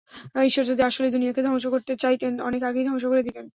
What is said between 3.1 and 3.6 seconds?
করে দিতেন।